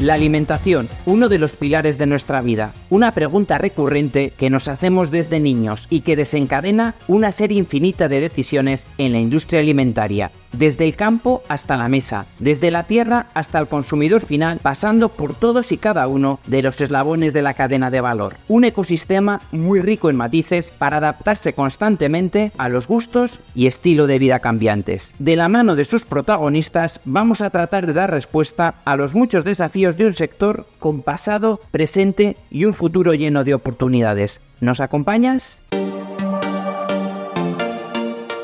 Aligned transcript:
La 0.00 0.14
alimentación, 0.14 0.88
uno 1.04 1.28
de 1.28 1.38
los 1.38 1.56
pilares 1.56 1.98
de 1.98 2.06
nuestra 2.06 2.40
vida, 2.40 2.72
una 2.90 3.12
pregunta 3.12 3.56
recurrente 3.56 4.32
que 4.36 4.50
nos 4.50 4.68
hacemos 4.68 5.10
desde 5.10 5.40
niños 5.40 5.86
y 5.90 6.00
que 6.00 6.16
desencadena 6.16 6.94
una 7.08 7.32
serie 7.32 7.58
infinita 7.58 8.08
de 8.08 8.20
decisiones 8.20 8.86
en 8.98 9.12
la 9.12 9.18
industria 9.18 9.60
alimentaria, 9.60 10.30
desde 10.52 10.84
el 10.84 10.96
campo 10.96 11.42
hasta 11.48 11.76
la 11.76 11.88
mesa, 11.88 12.26
desde 12.38 12.70
la 12.70 12.84
tierra 12.84 13.28
hasta 13.34 13.58
el 13.58 13.68
consumidor 13.68 14.22
final, 14.22 14.58
pasando 14.62 15.08
por 15.08 15.34
todos 15.34 15.72
y 15.72 15.78
cada 15.78 16.08
uno 16.08 16.40
de 16.46 16.62
los 16.62 16.80
eslabones 16.80 17.32
de 17.32 17.42
la 17.42 17.54
cadena 17.54 17.90
de 17.90 18.00
valor. 18.00 18.36
Un 18.48 18.64
ecosistema 18.64 19.40
muy 19.52 19.80
rico 19.80 20.10
en 20.10 20.16
matices 20.16 20.72
para 20.76 20.98
adaptarse 20.98 21.52
constantemente 21.52 22.52
a 22.58 22.68
los 22.68 22.88
gustos 22.88 23.38
y 23.54 23.66
estilo 23.66 24.06
de 24.06 24.18
vida 24.18 24.40
cambiantes. 24.40 25.14
De 25.18 25.36
la 25.36 25.48
mano 25.48 25.76
de 25.76 25.84
sus 25.84 26.04
protagonistas 26.04 27.00
vamos 27.04 27.40
a 27.40 27.50
tratar 27.50 27.86
de 27.86 27.92
dar 27.92 28.10
respuesta 28.10 28.74
a 28.84 28.96
los 28.96 29.14
muchos 29.14 29.44
desafíos 29.44 29.96
de 29.96 30.06
un 30.06 30.12
sector 30.12 30.66
con 30.78 31.02
pasado, 31.02 31.60
presente 31.70 32.36
y 32.50 32.64
un 32.64 32.74
futuro 32.80 33.12
lleno 33.12 33.44
de 33.44 33.52
oportunidades. 33.52 34.40
¿Nos 34.60 34.80
acompañas? 34.80 35.64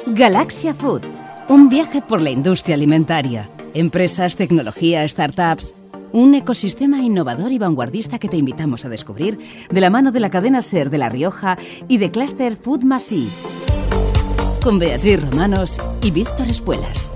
Galaxia 0.04 0.74
Food, 0.74 1.00
un 1.48 1.70
viaje 1.70 2.02
por 2.02 2.20
la 2.20 2.28
industria 2.28 2.74
alimentaria, 2.74 3.48
empresas, 3.72 4.36
tecnología, 4.36 5.08
startups, 5.08 5.74
un 6.12 6.34
ecosistema 6.34 6.98
innovador 6.98 7.50
y 7.50 7.58
vanguardista 7.58 8.18
que 8.18 8.28
te 8.28 8.36
invitamos 8.36 8.84
a 8.84 8.90
descubrir 8.90 9.38
de 9.70 9.80
la 9.80 9.88
mano 9.88 10.12
de 10.12 10.20
la 10.20 10.28
cadena 10.28 10.60
SER 10.60 10.90
de 10.90 10.98
La 10.98 11.08
Rioja 11.08 11.56
y 11.88 11.96
de 11.96 12.10
Cluster 12.10 12.56
Food 12.56 12.84
Masi. 12.84 13.32
Con 14.62 14.78
Beatriz 14.78 15.18
Romanos 15.30 15.80
y 16.02 16.10
Víctor 16.10 16.48
Espuelas. 16.48 17.10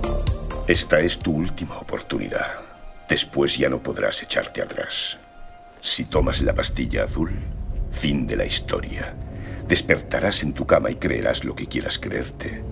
Esta 0.66 1.00
es 1.00 1.18
tu 1.18 1.32
última 1.32 1.76
oportunidad. 1.78 2.46
Después 3.10 3.58
ya 3.58 3.68
no 3.68 3.82
podrás 3.82 4.22
echarte 4.22 4.62
atrás. 4.62 5.19
Si 5.80 6.04
tomas 6.04 6.42
la 6.42 6.54
pastilla 6.54 7.04
azul, 7.04 7.30
fin 7.90 8.26
de 8.26 8.36
la 8.36 8.44
historia. 8.44 9.14
Despertarás 9.66 10.42
en 10.42 10.52
tu 10.52 10.66
cama 10.66 10.90
y 10.90 10.96
creerás 10.96 11.44
lo 11.44 11.54
que 11.54 11.66
quieras 11.66 11.98
creerte. 11.98 12.62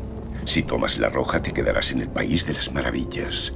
Si 0.45 0.63
tomas 0.63 0.99
la 0.99 1.09
roja, 1.09 1.43
te 1.43 1.53
quedarás 1.53 1.91
en 1.93 2.01
el 2.01 2.09
país 2.09 2.47
de 2.47 2.55
las 2.55 2.73
maravillas 2.73 3.53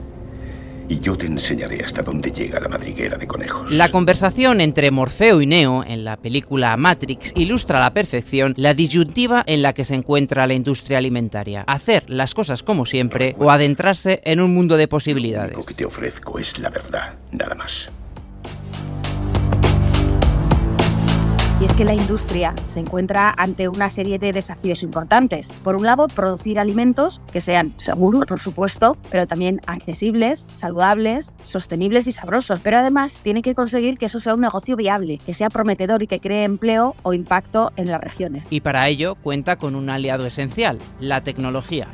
y 0.89 1.00
yo 1.00 1.17
te 1.17 1.27
enseñaré 1.27 1.83
hasta 1.84 2.03
dónde 2.03 2.31
llega 2.31 2.61
la 2.61 2.69
madriguera 2.69 3.17
de 3.17 3.27
conejos. 3.27 3.70
La 3.70 3.91
conversación 3.91 4.61
entre 4.61 4.91
Morfeo 4.91 5.41
y 5.41 5.47
Neo 5.47 5.84
en 5.87 6.05
la 6.05 6.16
película 6.16 6.77
Matrix 6.77 7.33
ilustra 7.34 7.78
a 7.78 7.81
la 7.81 7.94
perfección 7.94 8.55
la 8.56 8.75
disyuntiva 8.75 9.42
en 9.47 9.62
la 9.62 9.72
que 9.72 9.84
se 9.84 9.94
encuentra 9.94 10.47
la 10.47 10.55
industria 10.55 10.98
alimentaria. 10.98 11.62
Hacer 11.62 12.05
las 12.09 12.34
cosas 12.34 12.62
como 12.62 12.84
siempre 12.84 13.34
o 13.39 13.50
adentrarse 13.50 14.20
en 14.25 14.41
un 14.41 14.53
mundo 14.53 14.77
de 14.77 14.89
posibilidades. 14.89 15.56
Lo 15.56 15.64
que 15.64 15.75
te 15.75 15.84
ofrezco 15.84 16.39
es 16.39 16.59
la 16.59 16.69
verdad, 16.69 17.14
nada 17.31 17.55
más. 17.55 17.91
Y 21.62 21.64
es 21.64 21.74
que 21.74 21.84
la 21.84 21.94
industria 21.94 22.56
se 22.66 22.80
encuentra 22.80 23.32
ante 23.38 23.68
una 23.68 23.88
serie 23.88 24.18
de 24.18 24.32
desafíos 24.32 24.82
importantes. 24.82 25.52
Por 25.62 25.77
un 25.77 25.84
lado, 25.84 26.08
producir 26.08 26.58
alimentos 26.58 27.20
que 27.32 27.41
sean 27.41 27.72
seguros, 27.77 28.27
por 28.27 28.41
supuesto, 28.41 28.96
pero 29.12 29.28
también 29.28 29.60
accesibles, 29.69 30.44
saludables, 30.52 31.34
sostenibles 31.44 32.08
y 32.08 32.12
sabrosos. 32.12 32.58
Pero 32.58 32.78
además 32.78 33.20
tiene 33.22 33.42
que 33.42 33.54
conseguir 33.54 33.96
que 33.96 34.06
eso 34.06 34.19
sea 34.19 34.34
un 34.34 34.41
negocio 34.41 34.74
viable, 34.74 35.20
que 35.24 35.34
sea 35.34 35.50
prometedor 35.50 36.02
y 36.02 36.08
que 36.08 36.19
cree 36.19 36.42
empleo 36.42 36.96
o 37.04 37.12
impacto 37.14 37.70
en 37.76 37.92
las 37.92 38.00
regiones. 38.00 38.42
Y 38.50 38.60
para 38.60 38.88
ello 38.88 39.14
cuenta 39.14 39.54
con 39.54 39.76
un 39.76 39.88
aliado 39.88 40.26
esencial, 40.26 40.80
la 40.98 41.20
tecnología. 41.20 41.86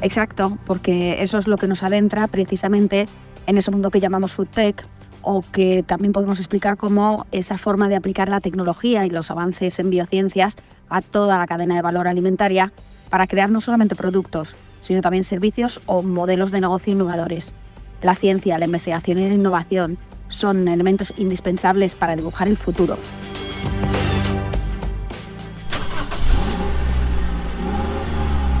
Exacto, 0.00 0.56
porque 0.64 1.22
eso 1.22 1.36
es 1.36 1.46
lo 1.46 1.58
que 1.58 1.66
nos 1.66 1.82
adentra 1.82 2.26
precisamente 2.26 3.06
en 3.46 3.58
ese 3.58 3.70
mundo 3.70 3.90
que 3.90 4.00
llamamos 4.00 4.32
food 4.32 4.48
tech 4.48 4.82
o 5.30 5.42
que 5.42 5.82
también 5.82 6.14
podemos 6.14 6.38
explicar 6.38 6.78
cómo 6.78 7.26
esa 7.32 7.58
forma 7.58 7.90
de 7.90 7.96
aplicar 7.96 8.30
la 8.30 8.40
tecnología 8.40 9.04
y 9.04 9.10
los 9.10 9.30
avances 9.30 9.78
en 9.78 9.90
biociencias 9.90 10.56
a 10.88 11.02
toda 11.02 11.36
la 11.36 11.46
cadena 11.46 11.74
de 11.74 11.82
valor 11.82 12.08
alimentaria 12.08 12.72
para 13.10 13.26
crear 13.26 13.50
no 13.50 13.60
solamente 13.60 13.94
productos, 13.94 14.56
sino 14.80 15.02
también 15.02 15.24
servicios 15.24 15.82
o 15.84 16.00
modelos 16.00 16.50
de 16.50 16.62
negocio 16.62 16.94
innovadores. 16.94 17.52
La 18.00 18.14
ciencia, 18.14 18.58
la 18.58 18.64
investigación 18.64 19.18
y 19.18 19.28
la 19.28 19.34
innovación 19.34 19.98
son 20.28 20.66
elementos 20.66 21.12
indispensables 21.18 21.94
para 21.94 22.16
dibujar 22.16 22.48
el 22.48 22.56
futuro. 22.56 22.96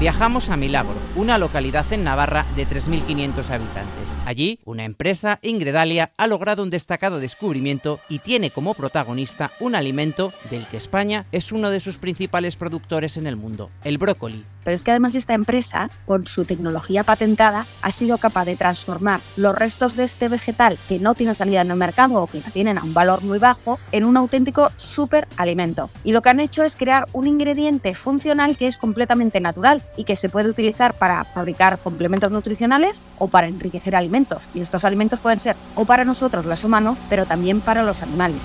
Viajamos 0.00 0.48
a 0.48 0.56
Milagro, 0.56 0.94
una 1.16 1.38
localidad 1.38 1.84
en 1.92 2.04
Navarra 2.04 2.46
de 2.54 2.68
3.500 2.68 3.50
habitantes. 3.50 4.16
Allí, 4.26 4.60
una 4.64 4.84
empresa, 4.84 5.40
Ingredalia, 5.42 6.12
ha 6.16 6.28
logrado 6.28 6.62
un 6.62 6.70
destacado 6.70 7.18
descubrimiento 7.18 7.98
y 8.08 8.20
tiene 8.20 8.52
como 8.52 8.74
protagonista 8.74 9.50
un 9.58 9.74
alimento 9.74 10.32
del 10.50 10.66
que 10.66 10.76
España 10.76 11.26
es 11.32 11.50
uno 11.50 11.70
de 11.70 11.80
sus 11.80 11.98
principales 11.98 12.54
productores 12.54 13.16
en 13.16 13.26
el 13.26 13.34
mundo, 13.34 13.70
el 13.82 13.98
brócoli. 13.98 14.44
Pero 14.62 14.74
es 14.74 14.84
que 14.84 14.92
además 14.92 15.16
esta 15.16 15.34
empresa, 15.34 15.90
con 16.06 16.26
su 16.28 16.44
tecnología 16.44 17.02
patentada, 17.02 17.66
ha 17.82 17.90
sido 17.90 18.18
capaz 18.18 18.44
de 18.44 18.54
transformar 18.54 19.20
los 19.36 19.56
restos 19.56 19.96
de 19.96 20.04
este 20.04 20.28
vegetal 20.28 20.78
que 20.88 21.00
no 21.00 21.14
tiene 21.14 21.34
salida 21.34 21.62
en 21.62 21.70
el 21.70 21.76
mercado 21.76 22.22
o 22.22 22.26
que 22.28 22.40
tienen 22.52 22.78
a 22.78 22.84
un 22.84 22.94
valor 22.94 23.22
muy 23.22 23.38
bajo 23.38 23.80
en 23.90 24.04
un 24.04 24.16
auténtico 24.16 24.70
superalimento. 24.76 25.90
Y 26.04 26.12
lo 26.12 26.22
que 26.22 26.28
han 26.28 26.38
hecho 26.38 26.62
es 26.62 26.76
crear 26.76 27.08
un 27.14 27.26
ingrediente 27.26 27.94
funcional 27.94 28.56
que 28.56 28.68
es 28.68 28.76
completamente 28.76 29.40
natural 29.40 29.82
y 29.96 30.04
que 30.04 30.16
se 30.16 30.28
puede 30.28 30.48
utilizar 30.48 30.94
para 30.94 31.24
fabricar 31.24 31.78
complementos 31.78 32.30
nutricionales 32.30 33.02
o 33.18 33.28
para 33.28 33.48
enriquecer 33.48 33.96
alimentos. 33.96 34.44
Y 34.54 34.60
estos 34.60 34.84
alimentos 34.84 35.20
pueden 35.20 35.40
ser 35.40 35.56
o 35.74 35.84
para 35.84 36.04
nosotros 36.04 36.44
los 36.46 36.64
humanos, 36.64 36.98
pero 37.08 37.26
también 37.26 37.60
para 37.60 37.82
los 37.82 38.02
animales. 38.02 38.42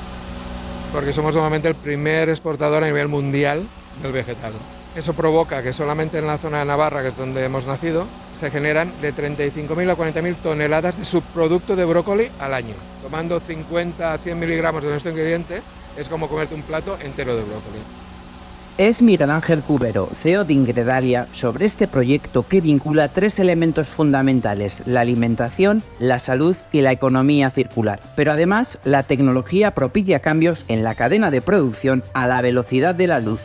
Porque 0.92 1.14
somos 1.14 1.34
normalmente 1.34 1.68
el 1.68 1.76
primer 1.76 2.30
exportador 2.30 2.84
a 2.84 2.88
nivel 2.88 3.08
mundial 3.08 3.68
del 4.02 4.12
vegetal. 4.12 4.53
Eso 4.96 5.14
provoca 5.14 5.64
que 5.64 5.74
solamente 5.74 6.20
en 6.20 6.28
la 6.28 6.38
zona 6.38 6.59
de 6.59 6.66
Navarra, 6.66 7.02
que 7.02 7.08
es 7.08 7.18
donde 7.18 7.44
hemos 7.44 7.66
nacido, 7.66 8.06
se 8.36 8.52
generan 8.52 8.92
de 9.02 9.14
35.000 9.14 9.90
a 9.90 9.98
40.000 9.98 10.36
toneladas 10.36 11.00
de 11.00 11.06
subproducto 11.06 11.76
de 11.76 11.86
brócoli 11.86 12.30
al 12.40 12.53
año. 12.53 12.76
Tomando 13.02 13.40
50 13.40 14.14
a 14.14 14.18
100 14.20 14.40
miligramos 14.40 14.84
de 14.84 14.90
nuestro 14.90 15.09
ingrediente 15.09 15.64
es 15.98 16.09
como 16.09 16.28
comerte 16.28 16.53
un 16.53 16.62
plato 16.62 16.98
entero 17.02 17.36
de 17.36 17.42
brócoli. 17.42 17.80
Es 18.79 19.03
Miguel 19.03 19.29
Ángel 19.29 19.61
Cubero, 19.61 20.09
CEO 20.16 20.45
de 20.45 20.53
Ingredalia, 20.53 21.28
sobre 21.31 21.66
este 21.66 21.88
proyecto 21.88 22.47
que 22.47 22.59
vincula 22.59 23.07
tres 23.07 23.38
elementos 23.38 23.88
fundamentales, 23.89 24.81
la 24.88 25.01
alimentación, 25.01 25.84
la 26.00 26.17
salud 26.17 26.56
y 26.72 26.81
la 26.81 26.91
economía 26.91 27.51
circular. 27.51 28.00
Pero 28.16 28.31
además, 28.31 28.79
la 28.84 29.03
tecnología 29.03 29.75
propicia 29.75 30.22
cambios 30.22 30.66
en 30.69 30.84
la 30.84 30.95
cadena 30.95 31.29
de 31.29 31.41
producción 31.41 32.03
a 32.13 32.25
la 32.25 32.41
velocidad 32.41 32.95
de 32.95 33.06
la 33.06 33.19
luz, 33.19 33.41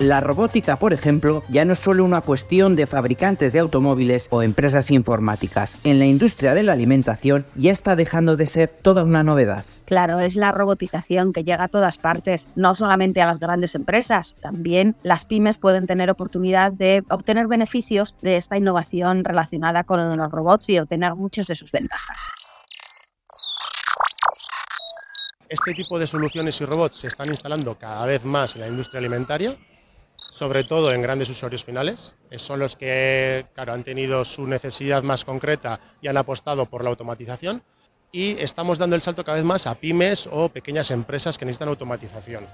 la 0.00 0.20
robótica, 0.22 0.78
por 0.78 0.94
ejemplo, 0.94 1.44
ya 1.50 1.66
no 1.66 1.74
es 1.74 1.78
solo 1.78 2.04
una 2.04 2.22
cuestión 2.22 2.74
de 2.74 2.86
fabricantes 2.86 3.52
de 3.52 3.58
automóviles 3.58 4.28
o 4.30 4.42
empresas 4.42 4.90
informáticas. 4.90 5.76
En 5.84 5.98
la 5.98 6.06
industria 6.06 6.54
de 6.54 6.62
la 6.62 6.72
alimentación 6.72 7.44
ya 7.54 7.70
está 7.70 7.96
dejando 7.96 8.38
de 8.38 8.46
ser 8.46 8.68
toda 8.68 9.04
una 9.04 9.22
novedad. 9.22 9.64
Claro, 9.84 10.18
es 10.18 10.36
la 10.36 10.52
robotización 10.52 11.34
que 11.34 11.44
llega 11.44 11.64
a 11.64 11.68
todas 11.68 11.98
partes, 11.98 12.48
no 12.56 12.74
solamente 12.74 13.20
a 13.20 13.26
las 13.26 13.40
grandes 13.40 13.74
empresas, 13.74 14.36
también 14.40 14.96
las 15.02 15.26
pymes 15.26 15.58
pueden 15.58 15.86
tener 15.86 16.08
oportunidad 16.10 16.72
de 16.72 17.04
obtener 17.10 17.46
beneficios 17.46 18.14
de 18.22 18.38
esta 18.38 18.56
innovación 18.56 19.22
relacionada 19.22 19.84
con 19.84 20.16
los 20.16 20.30
robots 20.30 20.70
y 20.70 20.78
obtener 20.78 21.10
muchas 21.14 21.46
de 21.46 21.56
sus 21.56 21.70
ventajas. 21.70 22.16
Este 25.46 25.74
tipo 25.74 25.98
de 25.98 26.06
soluciones 26.06 26.58
y 26.60 26.64
robots 26.64 26.96
se 26.96 27.08
están 27.08 27.28
instalando 27.28 27.76
cada 27.76 28.06
vez 28.06 28.24
más 28.24 28.54
en 28.54 28.62
la 28.62 28.68
industria 28.68 29.00
alimentaria 29.00 29.58
sobre 30.40 30.64
todo 30.64 30.94
en 30.94 31.02
grandes 31.02 31.28
usuarios 31.28 31.64
finales. 31.64 32.14
Son 32.36 32.58
los 32.58 32.74
que 32.74 33.44
claro, 33.54 33.74
han 33.74 33.84
tenido 33.84 34.24
su 34.24 34.46
necesidad 34.46 35.02
más 35.02 35.26
concreta 35.26 35.80
y 36.00 36.08
han 36.08 36.16
apostado 36.16 36.64
por 36.64 36.82
la 36.82 36.88
automatización. 36.88 37.62
Y 38.10 38.38
estamos 38.38 38.78
dando 38.78 38.96
el 38.96 39.02
salto 39.02 39.22
cada 39.22 39.36
vez 39.36 39.44
más 39.44 39.66
a 39.66 39.74
pymes 39.74 40.26
o 40.32 40.48
pequeñas 40.48 40.90
empresas 40.92 41.36
que 41.36 41.44
necesitan 41.44 41.68
automatización. 41.68 42.46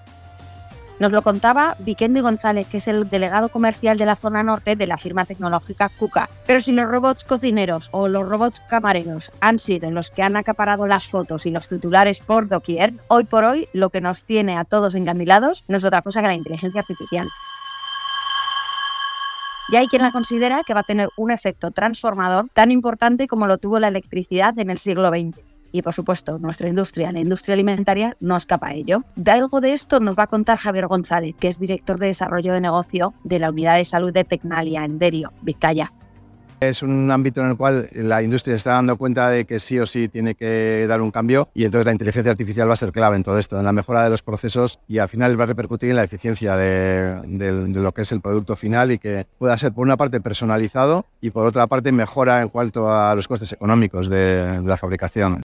Nos 0.98 1.12
lo 1.12 1.22
contaba 1.22 1.76
Vikendi 1.78 2.18
González, 2.18 2.66
que 2.66 2.78
es 2.78 2.88
el 2.88 3.08
delegado 3.08 3.50
comercial 3.50 3.98
de 3.98 4.06
la 4.06 4.16
zona 4.16 4.42
norte 4.42 4.74
de 4.74 4.86
la 4.88 4.98
firma 4.98 5.24
tecnológica 5.24 5.88
KUKA. 5.88 6.28
Pero 6.44 6.60
si 6.60 6.72
los 6.72 6.88
robots 6.88 7.22
cocineros 7.22 7.90
o 7.92 8.08
los 8.08 8.28
robots 8.28 8.62
camareros 8.68 9.30
han 9.40 9.60
sido 9.60 9.92
los 9.92 10.10
que 10.10 10.22
han 10.22 10.36
acaparado 10.36 10.88
las 10.88 11.06
fotos 11.06 11.46
y 11.46 11.52
los 11.52 11.68
titulares 11.68 12.18
por 12.18 12.48
doquier, 12.48 12.94
hoy 13.06 13.22
por 13.22 13.44
hoy 13.44 13.68
lo 13.72 13.90
que 13.90 14.00
nos 14.00 14.24
tiene 14.24 14.58
a 14.58 14.64
todos 14.64 14.96
encandilados 14.96 15.62
no 15.68 15.76
es 15.76 15.84
otra 15.84 16.02
cosa 16.02 16.20
que 16.20 16.26
la 16.26 16.34
inteligencia 16.34 16.80
artificial. 16.80 17.28
Y 19.68 19.76
hay 19.76 19.88
quien 19.88 20.02
la 20.02 20.12
considera 20.12 20.62
que 20.64 20.74
va 20.74 20.80
a 20.80 20.84
tener 20.84 21.08
un 21.16 21.30
efecto 21.30 21.72
transformador 21.72 22.48
tan 22.52 22.70
importante 22.70 23.26
como 23.26 23.46
lo 23.46 23.58
tuvo 23.58 23.80
la 23.80 23.88
electricidad 23.88 24.56
en 24.58 24.70
el 24.70 24.78
siglo 24.78 25.08
XX. 25.08 25.38
Y 25.72 25.82
por 25.82 25.92
supuesto, 25.92 26.38
nuestra 26.38 26.68
industria, 26.68 27.10
la 27.10 27.18
industria 27.18 27.54
alimentaria, 27.54 28.16
no 28.20 28.36
escapa 28.36 28.68
a 28.68 28.74
ello. 28.74 29.02
De 29.16 29.32
algo 29.32 29.60
de 29.60 29.72
esto 29.72 29.98
nos 29.98 30.16
va 30.16 30.22
a 30.22 30.28
contar 30.28 30.58
Javier 30.58 30.86
González, 30.86 31.34
que 31.38 31.48
es 31.48 31.58
director 31.58 31.98
de 31.98 32.06
desarrollo 32.06 32.52
de 32.52 32.60
negocio 32.60 33.12
de 33.24 33.40
la 33.40 33.50
unidad 33.50 33.76
de 33.76 33.84
salud 33.84 34.12
de 34.12 34.24
Tecnalia 34.24 34.84
en 34.84 34.98
Derio, 34.98 35.32
Vizcaya. 35.42 35.92
Es 36.60 36.82
un 36.82 37.10
ámbito 37.10 37.42
en 37.42 37.50
el 37.50 37.56
cual 37.56 37.90
la 37.92 38.22
industria 38.22 38.56
está 38.56 38.72
dando 38.72 38.96
cuenta 38.96 39.28
de 39.28 39.44
que 39.44 39.58
sí 39.58 39.78
o 39.78 39.84
sí 39.84 40.08
tiene 40.08 40.34
que 40.34 40.86
dar 40.88 41.02
un 41.02 41.10
cambio 41.10 41.50
y 41.52 41.64
entonces 41.64 41.84
la 41.84 41.92
inteligencia 41.92 42.32
artificial 42.32 42.68
va 42.68 42.72
a 42.72 42.76
ser 42.76 42.92
clave 42.92 43.16
en 43.16 43.24
todo 43.24 43.38
esto, 43.38 43.58
en 43.58 43.64
la 43.64 43.72
mejora 43.72 44.04
de 44.04 44.10
los 44.10 44.22
procesos 44.22 44.78
y 44.88 44.98
al 44.98 45.08
final 45.10 45.38
va 45.38 45.44
a 45.44 45.48
repercutir 45.48 45.90
en 45.90 45.96
la 45.96 46.04
eficiencia 46.04 46.56
de, 46.56 47.20
lo 47.74 47.92
que 47.92 48.02
es 48.02 48.12
el 48.12 48.22
producto 48.22 48.56
final 48.56 48.90
y 48.90 48.98
que 48.98 49.26
pueda 49.38 49.58
ser 49.58 49.72
por 49.72 49.84
una 49.84 49.98
parte 49.98 50.20
personalizado 50.20 51.04
y 51.20 51.30
por 51.30 51.44
otra 51.44 51.66
parte 51.66 51.92
mejora 51.92 52.40
en 52.40 52.48
cuanto 52.48 52.90
a 52.90 53.14
los 53.14 53.28
costes 53.28 53.52
económicos 53.52 54.08
de 54.08 54.62
la 54.64 54.78
fabricación. 54.78 55.42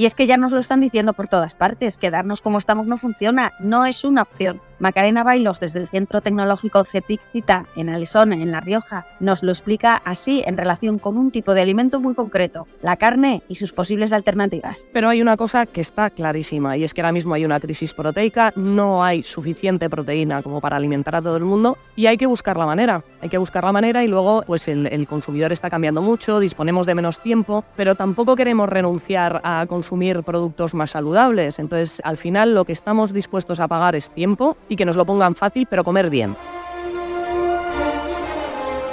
Y 0.00 0.06
es 0.06 0.14
que 0.14 0.26
ya 0.26 0.38
nos 0.38 0.50
lo 0.50 0.60
están 0.60 0.80
diciendo 0.80 1.12
por 1.12 1.28
todas 1.28 1.54
partes, 1.54 1.98
quedarnos 1.98 2.40
como 2.40 2.56
estamos 2.56 2.86
no 2.86 2.96
funciona, 2.96 3.52
no 3.60 3.84
es 3.84 4.02
una 4.02 4.22
opción. 4.22 4.62
Macarena 4.78 5.24
Bailos, 5.24 5.60
desde 5.60 5.78
el 5.78 5.88
Centro 5.88 6.22
Tecnológico 6.22 6.86
CEPIC 6.86 7.20
Cita, 7.32 7.66
en 7.76 7.90
Alisón, 7.90 8.32
en 8.32 8.50
La 8.50 8.60
Rioja, 8.60 9.04
nos 9.20 9.42
lo 9.42 9.52
explica 9.52 10.00
así 10.06 10.42
en 10.46 10.56
relación 10.56 10.98
con 10.98 11.18
un 11.18 11.30
tipo 11.30 11.52
de 11.52 11.60
alimento 11.60 12.00
muy 12.00 12.14
concreto, 12.14 12.66
la 12.80 12.96
carne 12.96 13.42
y 13.46 13.56
sus 13.56 13.74
posibles 13.74 14.10
alternativas. 14.14 14.78
Pero 14.90 15.10
hay 15.10 15.20
una 15.20 15.36
cosa 15.36 15.66
que 15.66 15.82
está 15.82 16.08
clarísima 16.08 16.78
y 16.78 16.84
es 16.84 16.94
que 16.94 17.02
ahora 17.02 17.12
mismo 17.12 17.34
hay 17.34 17.44
una 17.44 17.60
crisis 17.60 17.92
proteica, 17.92 18.54
no 18.56 19.04
hay 19.04 19.22
suficiente 19.22 19.90
proteína 19.90 20.40
como 20.40 20.62
para 20.62 20.78
alimentar 20.78 21.14
a 21.14 21.20
todo 21.20 21.36
el 21.36 21.44
mundo 21.44 21.76
y 21.94 22.06
hay 22.06 22.16
que 22.16 22.24
buscar 22.24 22.56
la 22.56 22.64
manera. 22.64 23.04
Hay 23.20 23.28
que 23.28 23.36
buscar 23.36 23.64
la 23.64 23.72
manera 23.72 24.02
y 24.02 24.08
luego 24.08 24.44
pues 24.46 24.66
el, 24.66 24.86
el 24.86 25.06
consumidor 25.06 25.52
está 25.52 25.68
cambiando 25.68 26.00
mucho, 26.00 26.40
disponemos 26.40 26.86
de 26.86 26.94
menos 26.94 27.20
tiempo, 27.20 27.66
pero 27.76 27.96
tampoco 27.96 28.34
queremos 28.34 28.66
renunciar 28.66 29.42
a 29.44 29.66
consumir 29.68 29.89
productos 30.24 30.74
más 30.74 30.92
saludables. 30.92 31.58
Entonces, 31.58 32.00
al 32.04 32.16
final 32.16 32.54
lo 32.54 32.64
que 32.64 32.72
estamos 32.72 33.12
dispuestos 33.12 33.60
a 33.60 33.68
pagar 33.68 33.96
es 33.96 34.10
tiempo 34.10 34.56
y 34.68 34.76
que 34.76 34.84
nos 34.84 34.96
lo 34.96 35.04
pongan 35.04 35.34
fácil, 35.34 35.66
pero 35.68 35.84
comer 35.84 36.10
bien. 36.10 36.36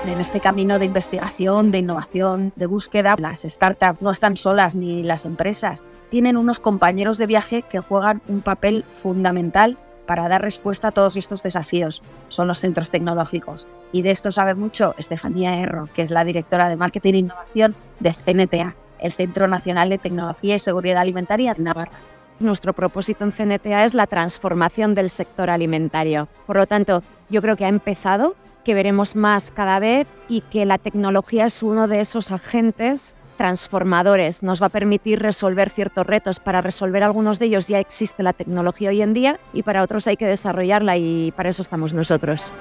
En 0.05 0.21
este 0.21 0.39
camino 0.39 0.79
de 0.79 0.85
investigación, 0.85 1.69
de 1.69 1.79
innovación, 1.79 2.53
de 2.55 2.65
búsqueda, 2.65 3.15
las 3.19 3.41
startups 3.41 4.01
no 4.01 4.09
están 4.09 4.38
solas 4.38 4.73
ni 4.73 5.03
las 5.03 5.25
empresas. 5.25 5.83
Tienen 6.09 6.38
unos 6.38 6.61
compañeros 6.61 7.17
de 7.17 7.27
viaje 7.27 7.61
que 7.61 7.79
juegan 7.79 8.21
un 8.27 8.41
papel 8.41 8.85
fundamental 8.94 9.77
para 10.05 10.29
dar 10.29 10.41
respuesta 10.41 10.88
a 10.88 10.91
todos 10.91 11.17
estos 11.17 11.44
desafíos. 11.44 12.01
Son 12.29 12.47
los 12.47 12.59
centros 12.59 12.89
tecnológicos. 12.89 13.67
Y 13.91 14.01
de 14.01 14.11
esto 14.11 14.31
sabe 14.31 14.55
mucho 14.55 14.95
Estefanía 14.97 15.59
Erro, 15.59 15.89
que 15.94 16.03
es 16.03 16.09
la 16.09 16.23
directora 16.23 16.69
de 16.69 16.77
Marketing 16.77 17.13
e 17.13 17.17
Innovación 17.17 17.75
de 17.99 18.13
CNTA, 18.13 18.75
el 18.99 19.11
Centro 19.11 19.47
Nacional 19.47 19.89
de 19.89 19.97
Tecnología 19.97 20.55
y 20.55 20.59
Seguridad 20.59 21.01
Alimentaria 21.01 21.53
de 21.53 21.63
Navarra. 21.63 21.91
Nuestro 22.39 22.73
propósito 22.73 23.23
en 23.23 23.31
CNTA 23.31 23.85
es 23.85 23.94
la 23.94 24.05
transformación 24.05 24.94
del 24.94 25.09
sector 25.09 25.49
alimentario. 25.49 26.27
Por 26.45 26.57
lo 26.57 26.67
tanto, 26.67 27.01
yo 27.29 27.41
creo 27.41 27.55
que 27.55 27.65
ha 27.65 27.69
empezado, 27.69 28.35
que 28.63 28.75
veremos 28.75 29.15
más 29.15 29.49
cada 29.49 29.79
vez 29.79 30.07
y 30.29 30.41
que 30.41 30.65
la 30.65 30.77
tecnología 30.77 31.45
es 31.45 31.63
uno 31.63 31.88
de 31.88 32.01
esos 32.01 32.31
agentes 32.31 33.15
transformadores. 33.38 34.44
Nos 34.44 34.61
va 34.61 34.67
a 34.67 34.69
permitir 34.69 35.19
resolver 35.19 35.69
ciertos 35.69 36.05
retos. 36.05 36.39
Para 36.39 36.61
resolver 36.61 37.03
algunos 37.03 37.39
de 37.39 37.45
ellos 37.45 37.67
ya 37.67 37.79
existe 37.79 38.23
la 38.23 38.33
tecnología 38.33 38.89
hoy 38.89 39.01
en 39.01 39.13
día 39.13 39.39
y 39.53 39.63
para 39.63 39.83
otros 39.83 40.07
hay 40.07 40.17
que 40.17 40.25
desarrollarla 40.25 40.97
y 40.97 41.31
para 41.31 41.49
eso 41.49 41.61
estamos 41.61 41.94
nosotros. 41.94 42.51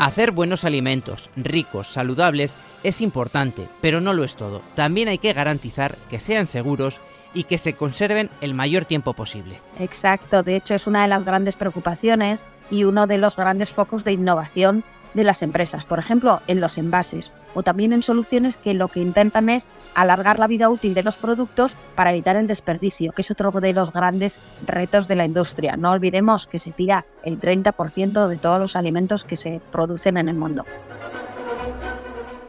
Hacer 0.00 0.30
buenos 0.30 0.64
alimentos, 0.64 1.28
ricos, 1.36 1.88
saludables, 1.88 2.56
es 2.82 3.02
importante, 3.02 3.68
pero 3.82 4.00
no 4.00 4.14
lo 4.14 4.24
es 4.24 4.34
todo. 4.34 4.62
También 4.74 5.08
hay 5.08 5.18
que 5.18 5.34
garantizar 5.34 5.98
que 6.08 6.18
sean 6.18 6.46
seguros 6.46 6.98
y 7.34 7.44
que 7.44 7.58
se 7.58 7.74
conserven 7.74 8.30
el 8.40 8.54
mayor 8.54 8.86
tiempo 8.86 9.12
posible. 9.12 9.60
Exacto, 9.78 10.42
de 10.42 10.56
hecho 10.56 10.72
es 10.72 10.86
una 10.86 11.02
de 11.02 11.08
las 11.08 11.24
grandes 11.24 11.54
preocupaciones 11.54 12.46
y 12.70 12.84
uno 12.84 13.06
de 13.06 13.18
los 13.18 13.36
grandes 13.36 13.68
focos 13.68 14.02
de 14.02 14.12
innovación 14.12 14.84
de 15.14 15.24
las 15.24 15.42
empresas, 15.42 15.84
por 15.84 15.98
ejemplo, 15.98 16.40
en 16.46 16.60
los 16.60 16.78
envases 16.78 17.32
o 17.54 17.62
también 17.62 17.92
en 17.92 18.02
soluciones 18.02 18.56
que 18.56 18.74
lo 18.74 18.88
que 18.88 19.00
intentan 19.00 19.48
es 19.48 19.66
alargar 19.94 20.38
la 20.38 20.46
vida 20.46 20.68
útil 20.68 20.94
de 20.94 21.02
los 21.02 21.16
productos 21.16 21.74
para 21.94 22.10
evitar 22.10 22.36
el 22.36 22.46
desperdicio, 22.46 23.12
que 23.12 23.22
es 23.22 23.30
otro 23.30 23.50
de 23.50 23.72
los 23.72 23.92
grandes 23.92 24.38
retos 24.66 25.08
de 25.08 25.16
la 25.16 25.24
industria. 25.24 25.76
No 25.76 25.90
olvidemos 25.90 26.46
que 26.46 26.58
se 26.58 26.72
tira 26.72 27.06
el 27.24 27.40
30% 27.40 28.28
de 28.28 28.36
todos 28.36 28.60
los 28.60 28.76
alimentos 28.76 29.24
que 29.24 29.36
se 29.36 29.60
producen 29.72 30.16
en 30.16 30.28
el 30.28 30.36
mundo. 30.36 30.64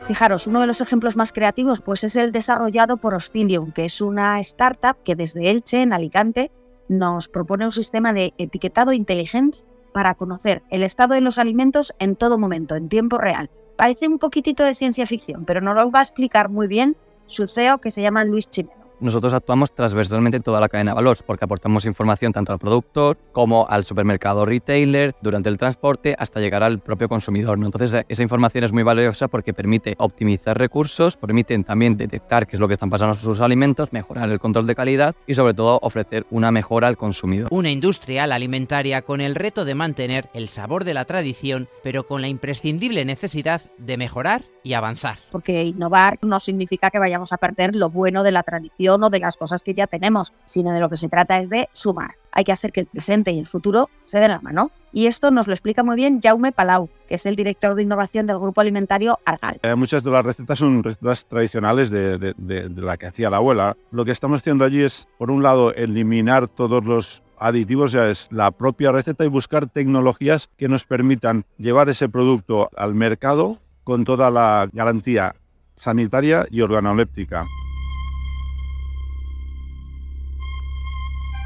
Fijaros, 0.07 0.47
uno 0.47 0.59
de 0.59 0.67
los 0.67 0.81
ejemplos 0.81 1.15
más 1.15 1.31
creativos 1.31 1.79
pues 1.79 2.03
es 2.03 2.15
el 2.15 2.31
desarrollado 2.31 2.97
por 2.97 3.13
Ostilium, 3.13 3.71
que 3.71 3.85
es 3.85 4.01
una 4.01 4.39
startup 4.39 4.97
que 5.03 5.15
desde 5.15 5.49
Elche, 5.49 5.81
en 5.81 5.93
Alicante, 5.93 6.51
nos 6.89 7.29
propone 7.29 7.65
un 7.65 7.71
sistema 7.71 8.11
de 8.11 8.33
etiquetado 8.37 8.91
inteligente 8.91 9.59
para 9.93 10.15
conocer 10.15 10.63
el 10.69 10.83
estado 10.83 11.13
de 11.13 11.21
los 11.21 11.37
alimentos 11.37 11.93
en 11.99 12.15
todo 12.15 12.37
momento, 12.37 12.75
en 12.75 12.89
tiempo 12.89 13.17
real. 13.17 13.49
Parece 13.75 14.07
un 14.07 14.19
poquitito 14.19 14.63
de 14.63 14.75
ciencia 14.75 15.05
ficción, 15.07 15.45
pero 15.45 15.61
nos 15.61 15.75
lo 15.75 15.91
va 15.91 15.99
a 15.99 16.03
explicar 16.03 16.49
muy 16.49 16.67
bien 16.67 16.95
su 17.25 17.47
CEO 17.47 17.79
que 17.79 17.91
se 17.91 18.01
llama 18.01 18.23
Luis 18.25 18.49
Chimeno 18.49 18.80
nosotros 19.01 19.33
actuamos 19.33 19.73
transversalmente 19.73 20.37
en 20.37 20.43
toda 20.43 20.59
la 20.59 20.69
cadena 20.69 20.91
de 20.91 20.95
valor 20.95 21.17
porque 21.25 21.45
aportamos 21.45 21.85
información 21.85 22.31
tanto 22.31 22.53
al 22.53 22.59
productor 22.59 23.17
como 23.31 23.65
al 23.67 23.83
supermercado 23.83 24.45
retailer 24.45 25.15
durante 25.21 25.49
el 25.49 25.57
transporte 25.57 26.15
hasta 26.17 26.39
llegar 26.39 26.63
al 26.63 26.79
propio 26.79 27.09
consumidor. 27.09 27.57
Entonces, 27.57 28.05
esa 28.07 28.23
información 28.23 28.63
es 28.63 28.71
muy 28.71 28.83
valiosa 28.83 29.27
porque 29.27 29.53
permite 29.53 29.95
optimizar 29.97 30.57
recursos, 30.57 31.17
permiten 31.17 31.63
también 31.63 31.97
detectar 31.97 32.47
qué 32.47 32.55
es 32.55 32.59
lo 32.59 32.67
que 32.67 32.73
están 32.73 32.89
pasando 32.89 33.15
con 33.15 33.21
sus 33.21 33.41
alimentos, 33.41 33.91
mejorar 33.91 34.29
el 34.29 34.39
control 34.39 34.67
de 34.67 34.75
calidad 34.75 35.15
y 35.27 35.35
sobre 35.35 35.53
todo 35.53 35.79
ofrecer 35.81 36.25
una 36.29 36.51
mejora 36.51 36.87
al 36.87 36.97
consumidor. 36.97 37.47
Una 37.51 37.71
industria 37.71 38.23
alimentaria 38.23 39.01
con 39.01 39.21
el 39.21 39.35
reto 39.35 39.65
de 39.65 39.75
mantener 39.75 40.29
el 40.33 40.49
sabor 40.49 40.83
de 40.83 40.93
la 40.93 41.05
tradición, 41.05 41.67
pero 41.83 42.07
con 42.07 42.21
la 42.21 42.27
imprescindible 42.27 43.03
necesidad 43.05 43.61
de 43.77 43.97
mejorar 43.97 44.43
y 44.63 44.73
avanzar. 44.73 45.17
Porque 45.31 45.63
innovar 45.63 46.17
no 46.21 46.39
significa 46.39 46.89
que 46.89 46.99
vayamos 46.99 47.33
a 47.33 47.37
perder 47.37 47.75
lo 47.75 47.89
bueno 47.89 48.23
de 48.23 48.31
la 48.31 48.43
tradición 48.43 49.03
o 49.03 49.09
de 49.09 49.19
las 49.19 49.37
cosas 49.37 49.61
que 49.61 49.73
ya 49.73 49.87
tenemos, 49.87 50.33
sino 50.45 50.71
de 50.71 50.79
lo 50.79 50.89
que 50.89 50.97
se 50.97 51.09
trata 51.09 51.39
es 51.39 51.49
de 51.49 51.69
sumar. 51.73 52.11
Hay 52.31 52.43
que 52.43 52.51
hacer 52.51 52.71
que 52.71 52.81
el 52.81 52.85
presente 52.85 53.31
y 53.31 53.39
el 53.39 53.45
futuro 53.45 53.89
se 54.05 54.19
den 54.19 54.31
la 54.31 54.39
mano. 54.39 54.71
Y 54.93 55.07
esto 55.07 55.31
nos 55.31 55.47
lo 55.47 55.53
explica 55.53 55.83
muy 55.83 55.95
bien 55.95 56.19
Jaume 56.21 56.51
Palau, 56.51 56.89
que 57.07 57.15
es 57.15 57.25
el 57.25 57.35
director 57.35 57.75
de 57.75 57.83
innovación 57.83 58.27
del 58.27 58.39
grupo 58.39 58.61
alimentario 58.61 59.19
Argal. 59.25 59.59
Eh, 59.63 59.75
muchas 59.75 60.03
de 60.03 60.11
las 60.11 60.25
recetas 60.25 60.59
son 60.59 60.83
recetas 60.83 61.25
tradicionales 61.25 61.89
de, 61.89 62.17
de 62.17 62.69
la 62.81 62.97
que 62.97 63.07
hacía 63.07 63.29
la 63.29 63.37
abuela. 63.37 63.77
Lo 63.91 64.05
que 64.05 64.11
estamos 64.11 64.41
haciendo 64.41 64.65
allí 64.65 64.81
es, 64.81 65.07
por 65.17 65.31
un 65.31 65.43
lado, 65.43 65.73
eliminar 65.73 66.47
todos 66.47 66.85
los 66.85 67.23
aditivos 67.41 67.91
ya 67.91 68.07
es 68.07 68.27
la 68.31 68.51
propia 68.51 68.91
receta 68.91 69.25
y 69.25 69.27
buscar 69.27 69.67
tecnologías 69.67 70.49
que 70.57 70.69
nos 70.69 70.85
permitan 70.85 71.45
llevar 71.57 71.89
ese 71.89 72.07
producto 72.07 72.69
al 72.77 72.93
mercado 72.93 73.59
con 73.83 74.03
toda 74.05 74.29
la 74.31 74.69
garantía 74.71 75.35
sanitaria 75.75 76.45
y 76.49 76.61
organoléptica. 76.61 77.45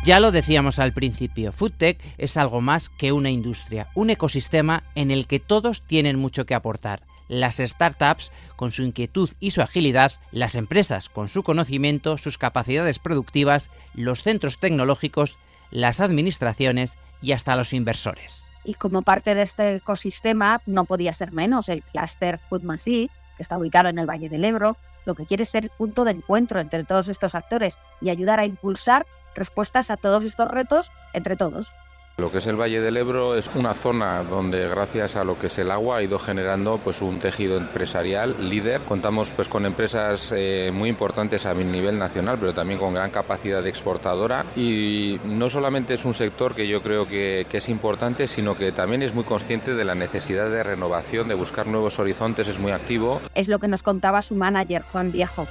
Ya 0.05 0.19
lo 0.19 0.31
decíamos 0.31 0.77
al 0.77 0.93
principio, 0.93 1.51
FoodTech 1.51 1.99
es 2.19 2.37
algo 2.37 2.61
más 2.61 2.89
que 2.89 3.11
una 3.11 3.31
industria, 3.31 3.87
un 3.95 4.11
ecosistema 4.11 4.83
en 4.93 5.09
el 5.09 5.25
que 5.25 5.39
todos 5.39 5.81
tienen 5.81 6.19
mucho 6.19 6.45
que 6.45 6.53
aportar. 6.53 7.01
Las 7.27 7.57
startups 7.57 8.31
con 8.55 8.71
su 8.71 8.83
inquietud 8.83 9.31
y 9.39 9.49
su 9.49 9.63
agilidad, 9.63 10.11
las 10.31 10.53
empresas 10.53 11.09
con 11.09 11.27
su 11.27 11.41
conocimiento, 11.41 12.19
sus 12.19 12.37
capacidades 12.37 12.99
productivas, 12.99 13.71
los 13.95 14.21
centros 14.21 14.59
tecnológicos, 14.59 15.37
las 15.71 15.99
administraciones 15.99 16.99
y 17.19 17.31
hasta 17.31 17.55
los 17.55 17.73
inversores. 17.73 18.45
Y 18.65 18.73
como 18.73 19.03
parte 19.03 19.35
de 19.35 19.43
este 19.43 19.75
ecosistema 19.75 20.61
no 20.65 20.85
podía 20.85 21.13
ser 21.13 21.31
menos 21.31 21.69
el 21.69 21.83
cluster 21.83 22.39
Foodmacy, 22.39 23.09
que 23.37 23.43
está 23.43 23.57
ubicado 23.57 23.89
en 23.89 23.99
el 23.99 24.09
Valle 24.09 24.27
del 24.27 24.43
Ebro, 24.43 24.75
lo 25.05 25.13
que 25.13 25.25
quiere 25.25 25.45
ser 25.45 25.69
punto 25.77 26.03
de 26.03 26.11
encuentro 26.11 26.59
entre 26.59 26.83
todos 26.83 27.07
estos 27.07 27.35
actores 27.35 27.77
y 28.01 28.09
ayudar 28.09 28.39
a 28.39 28.45
impulsar 28.45 29.05
respuestas 29.35 29.91
a 29.91 29.97
todos 29.97 30.23
estos 30.23 30.49
retos 30.49 30.91
entre 31.13 31.35
todos. 31.35 31.71
Lo 32.17 32.31
que 32.31 32.37
es 32.37 32.47
el 32.47 32.55
Valle 32.55 32.79
del 32.79 32.95
Ebro 32.95 33.35
es 33.35 33.51
una 33.55 33.73
zona 33.73 34.23
donde 34.23 34.69
gracias 34.69 35.17
a 35.17 35.25
lo 35.25 35.37
que 35.37 35.47
es 35.47 35.57
el 35.57 35.69
agua 35.69 35.97
ha 35.97 36.01
ido 36.01 36.17
generando 36.17 36.77
pues 36.77 37.01
un 37.01 37.19
tejido 37.19 37.57
empresarial 37.57 38.49
líder. 38.49 38.79
Contamos 38.83 39.31
pues 39.31 39.49
con 39.49 39.65
empresas 39.65 40.33
eh, 40.33 40.71
muy 40.73 40.87
importantes 40.87 41.45
a 41.45 41.53
nivel 41.53 41.99
nacional, 41.99 42.37
pero 42.39 42.53
también 42.53 42.79
con 42.79 42.93
gran 42.93 43.11
capacidad 43.11 43.61
de 43.61 43.69
exportadora 43.69 44.45
y 44.55 45.19
no 45.25 45.49
solamente 45.49 45.95
es 45.95 46.05
un 46.05 46.13
sector 46.13 46.55
que 46.55 46.69
yo 46.69 46.81
creo 46.81 47.05
que, 47.05 47.47
que 47.49 47.57
es 47.57 47.67
importante, 47.67 48.27
sino 48.27 48.55
que 48.55 48.71
también 48.71 49.03
es 49.03 49.13
muy 49.13 49.25
consciente 49.25 49.73
de 49.73 49.83
la 49.83 49.93
necesidad 49.93 50.49
de 50.49 50.63
renovación, 50.63 51.27
de 51.27 51.35
buscar 51.35 51.67
nuevos 51.67 51.99
horizontes, 51.99 52.47
es 52.47 52.59
muy 52.59 52.71
activo. 52.71 53.19
Es 53.33 53.49
lo 53.49 53.59
que 53.59 53.67
nos 53.67 53.83
contaba 53.83 54.21
su 54.21 54.35
manager 54.35 54.83
Juan 54.83 55.11
Viejo. 55.11 55.47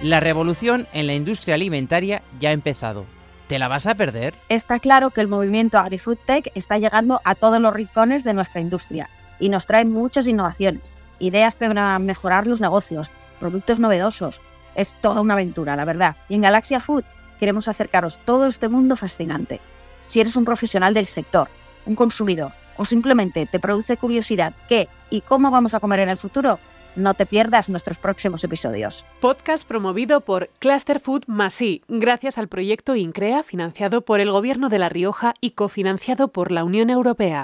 La 0.00 0.20
revolución 0.20 0.86
en 0.92 1.08
la 1.08 1.14
industria 1.14 1.56
alimentaria 1.56 2.22
ya 2.38 2.50
ha 2.50 2.52
empezado 2.52 3.04
¿Te 3.46 3.58
la 3.58 3.68
vas 3.68 3.86
a 3.86 3.94
perder? 3.94 4.34
Está 4.48 4.78
claro 4.78 5.10
que 5.10 5.20
el 5.20 5.28
movimiento 5.28 5.78
AgriFood 5.78 6.16
Tech 6.24 6.50
está 6.54 6.78
llegando 6.78 7.20
a 7.24 7.34
todos 7.34 7.60
los 7.60 7.74
rincones 7.74 8.24
de 8.24 8.32
nuestra 8.32 8.62
industria 8.62 9.10
y 9.38 9.50
nos 9.50 9.66
trae 9.66 9.84
muchas 9.84 10.26
innovaciones, 10.26 10.94
ideas 11.18 11.54
para 11.54 11.98
mejorar 11.98 12.46
los 12.46 12.62
negocios, 12.62 13.10
productos 13.40 13.78
novedosos. 13.78 14.40
Es 14.74 14.94
toda 15.02 15.20
una 15.20 15.34
aventura, 15.34 15.76
la 15.76 15.84
verdad. 15.84 16.16
Y 16.30 16.36
en 16.36 16.40
Galaxia 16.40 16.80
Food 16.80 17.04
queremos 17.38 17.68
acercaros 17.68 18.18
todo 18.24 18.46
este 18.46 18.68
mundo 18.68 18.96
fascinante. 18.96 19.60
Si 20.06 20.20
eres 20.20 20.36
un 20.36 20.46
profesional 20.46 20.94
del 20.94 21.06
sector, 21.06 21.48
un 21.84 21.96
consumidor 21.96 22.52
o 22.78 22.86
simplemente 22.86 23.44
te 23.44 23.60
produce 23.60 23.98
curiosidad 23.98 24.54
qué 24.68 24.88
y 25.10 25.20
cómo 25.20 25.50
vamos 25.50 25.74
a 25.74 25.80
comer 25.80 26.00
en 26.00 26.08
el 26.08 26.16
futuro, 26.16 26.58
no 26.96 27.14
te 27.14 27.26
pierdas 27.26 27.68
nuestros 27.68 27.98
próximos 27.98 28.44
episodios. 28.44 29.04
Podcast 29.20 29.66
promovido 29.66 30.20
por 30.20 30.48
Cluster 30.58 31.00
Food 31.00 31.24
Masí, 31.26 31.82
gracias 31.88 32.38
al 32.38 32.48
proyecto 32.48 32.96
INCREA 32.96 33.42
financiado 33.42 34.02
por 34.02 34.20
el 34.20 34.30
Gobierno 34.30 34.68
de 34.68 34.78
La 34.78 34.88
Rioja 34.88 35.34
y 35.40 35.50
cofinanciado 35.50 36.28
por 36.28 36.50
la 36.50 36.64
Unión 36.64 36.90
Europea. 36.90 37.42